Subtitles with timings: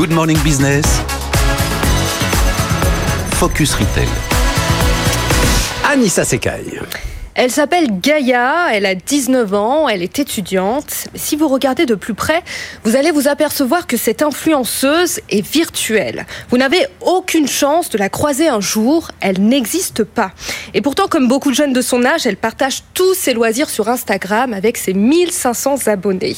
[0.00, 0.86] Good Morning Business.
[3.36, 4.08] Focus Retail.
[5.84, 7.09] Anissa Sekai.
[7.42, 11.06] Elle s'appelle Gaïa, elle a 19 ans, elle est étudiante.
[11.14, 12.42] Si vous regardez de plus près,
[12.84, 16.26] vous allez vous apercevoir que cette influenceuse est virtuelle.
[16.50, 20.32] Vous n'avez aucune chance de la croiser un jour, elle n'existe pas.
[20.74, 23.88] Et pourtant, comme beaucoup de jeunes de son âge, elle partage tous ses loisirs sur
[23.88, 26.36] Instagram avec ses 1500 abonnés.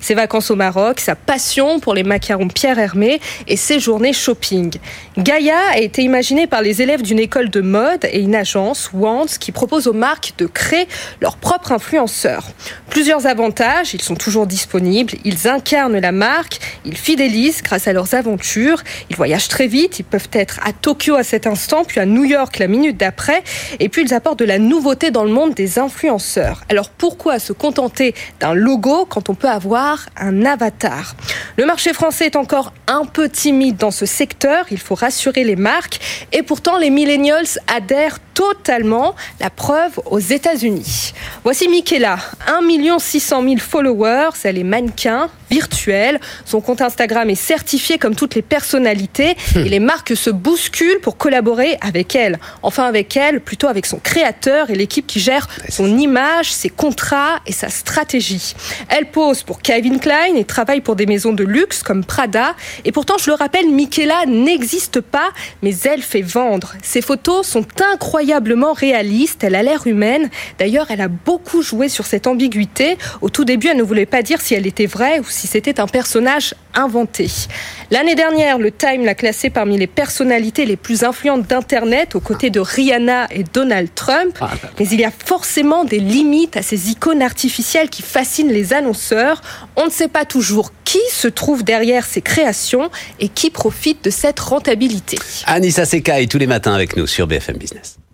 [0.00, 4.74] Ses vacances au Maroc, sa passion pour les macarons Pierre Hermé et ses journées shopping.
[5.16, 9.38] Gaïa a été imaginée par les élèves d'une école de mode et une agence, Wands,
[9.40, 10.88] qui propose aux marques de créer
[11.20, 12.48] leur propre influenceur.
[12.90, 18.14] Plusieurs avantages, ils sont toujours disponibles, ils incarnent la marque, ils fidélisent grâce à leurs
[18.14, 22.06] aventures, ils voyagent très vite, ils peuvent être à Tokyo à cet instant, puis à
[22.06, 23.42] New York la minute d'après,
[23.80, 26.62] et puis ils apportent de la nouveauté dans le monde des influenceurs.
[26.68, 31.16] Alors pourquoi se contenter d'un logo quand on peut avoir un avatar?
[31.56, 35.56] Le marché français est encore un peu timide dans ce secteur, il faut rassurer les
[35.56, 36.00] marques,
[36.32, 41.12] et pourtant les millennials adhèrent totalement, la preuve aux États-Unis.
[41.44, 46.18] Voici Michaela, 1 600 000 followers, elle est mannequin, virtuelle.
[46.46, 51.18] Son compte Instagram est certifié comme toutes les personnalités et les marques se bousculent pour
[51.18, 52.38] collaborer avec elle.
[52.62, 57.40] Enfin avec elle, plutôt avec son créateur et l'équipe qui gère son image, ses contrats
[57.46, 58.54] et sa stratégie.
[58.88, 62.54] Elle pose pour Calvin Klein et travaille pour des maisons de luxe comme Prada.
[62.86, 65.30] Et pourtant, je le rappelle, Michaela n'existe pas,
[65.62, 66.72] mais elle fait vendre.
[66.82, 69.44] Ses photos sont incroyablement réalistes.
[69.44, 70.30] Elle a l'air humaine.
[70.58, 72.96] D'ailleurs, elle a beaucoup joué sur cette ambiguïté.
[73.20, 75.48] Au tout début, elle ne voulait pas dire si elle était vraie ou si si
[75.48, 77.26] c'était un personnage inventé.
[77.90, 82.48] L'année dernière, le Time l'a classé parmi les personnalités les plus influentes d'Internet aux côtés
[82.48, 84.38] de Rihanna et Donald Trump.
[84.40, 88.72] Ah, Mais il y a forcément des limites à ces icônes artificielles qui fascinent les
[88.72, 89.42] annonceurs.
[89.74, 94.10] On ne sait pas toujours qui se trouve derrière ces créations et qui profite de
[94.10, 95.18] cette rentabilité.
[95.46, 97.96] Anissa Sekai tous les matins avec nous sur BFM Business.